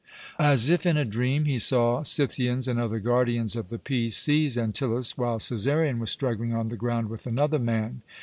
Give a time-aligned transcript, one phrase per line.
[0.39, 4.57] As if in a dream he saw Scythians and other guardians of the peace seize
[4.57, 8.01] Antyllus, while Cæsarion was struggling on the ground with another man.